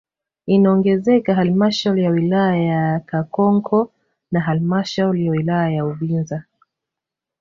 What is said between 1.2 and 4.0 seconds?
halmashauri ya wilaya ya Kakonko